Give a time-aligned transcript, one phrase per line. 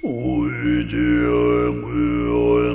[0.00, 2.67] 不一定爱。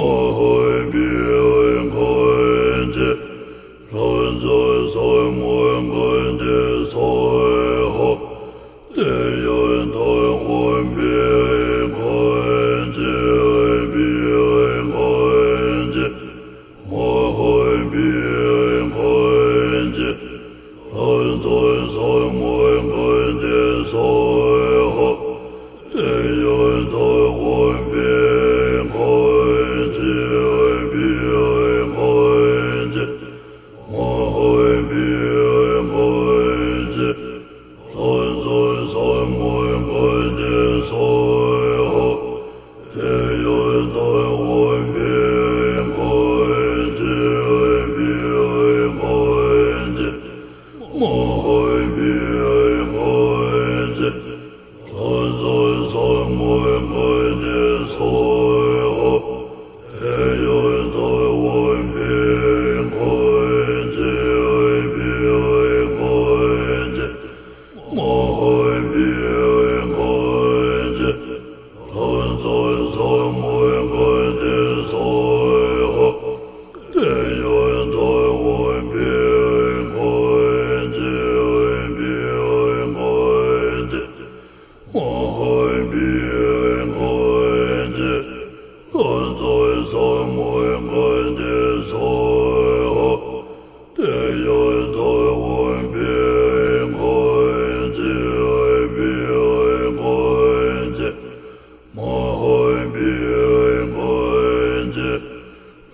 [0.00, 1.09] Moin,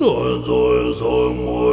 [0.07, 1.66] Soll, soll, soll,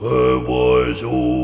[0.00, 1.39] ཁས ཁས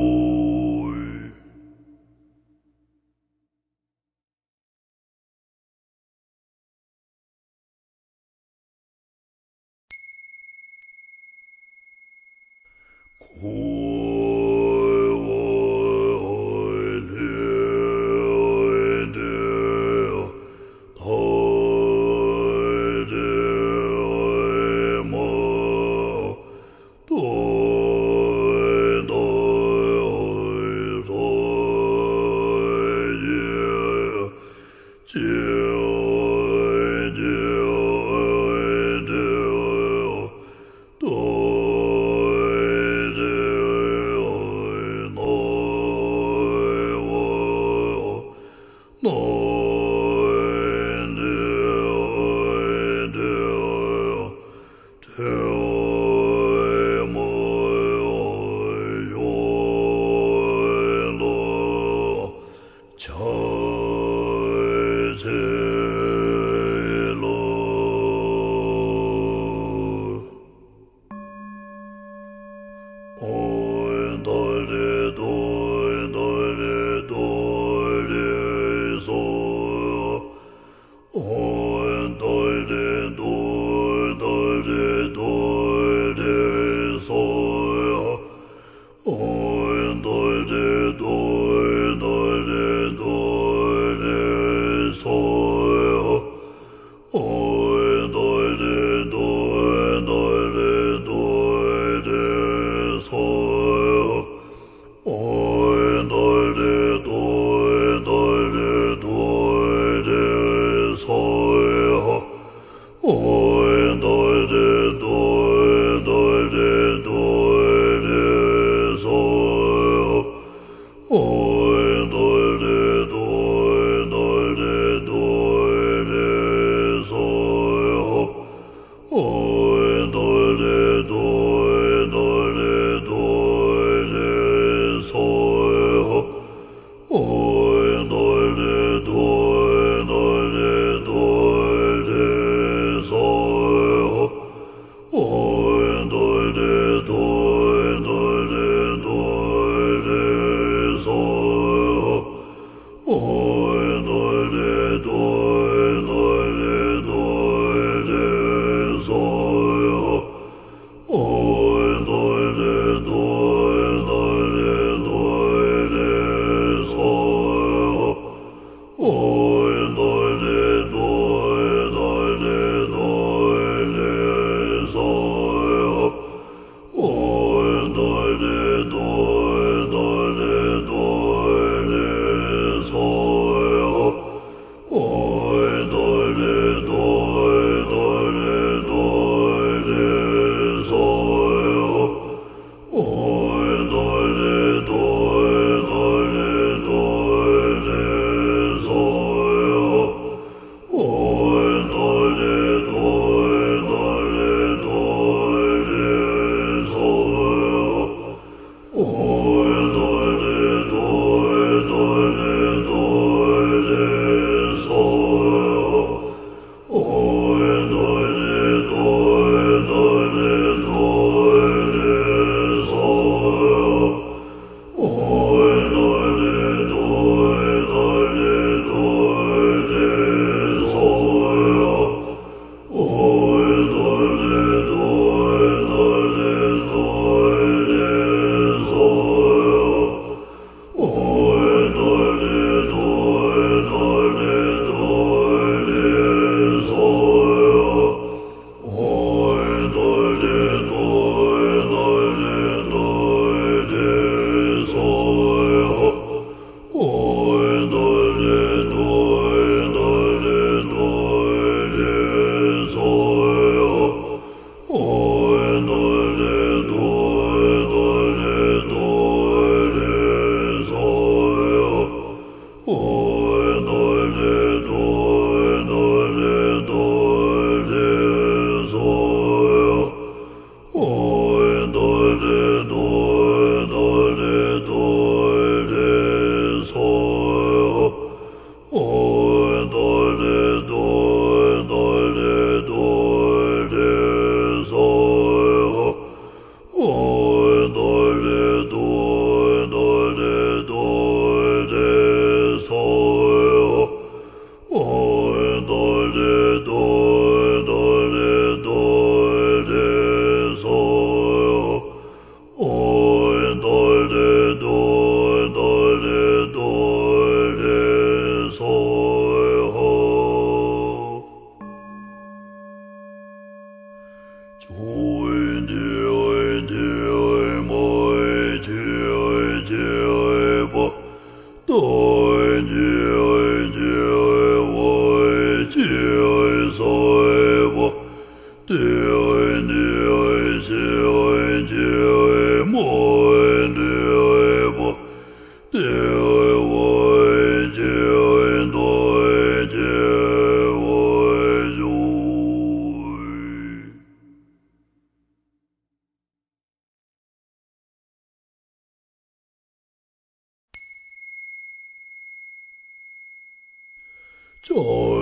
[364.88, 365.36] So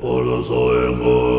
[0.00, 1.35] por los oengos.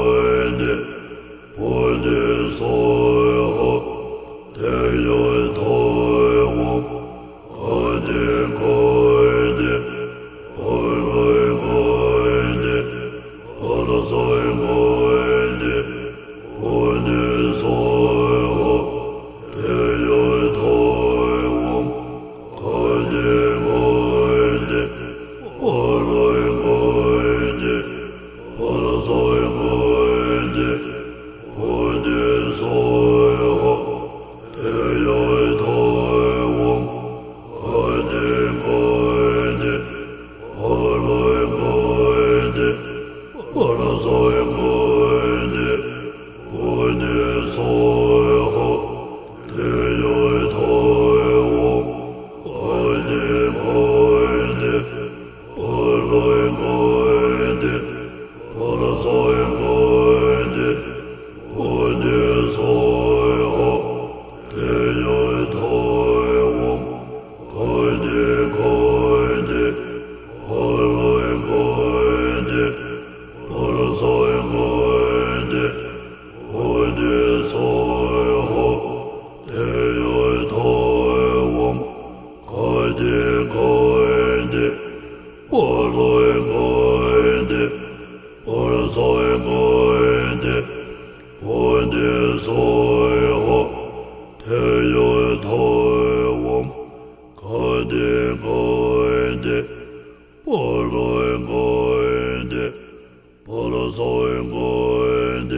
[103.98, 105.56] 索引归因的，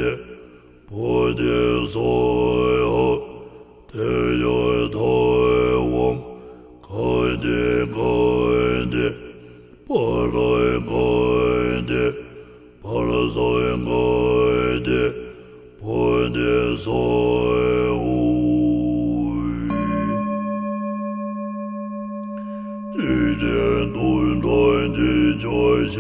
[0.88, 1.44] 菩提
[1.88, 2.00] 索
[2.72, 2.96] 引无，
[3.92, 3.94] 提
[4.40, 4.48] 教
[4.94, 4.98] 索
[5.76, 5.94] 引空，
[6.88, 6.88] 开
[7.42, 7.46] 顶
[7.92, 8.00] 归
[8.80, 8.96] 因的，
[9.86, 9.92] 破
[10.32, 10.32] 顶
[10.86, 10.96] 归
[11.76, 11.92] 因的，
[12.82, 13.92] 破了索引归
[14.72, 14.90] 因的，
[15.82, 15.84] 菩
[16.30, 16.38] 提
[16.78, 18.08] 索引无。
[22.94, 22.98] 提
[23.36, 23.44] 教
[23.94, 24.40] 度云，
[24.94, 24.98] 提
[25.44, 25.46] 教
[25.82, 26.00] 一切。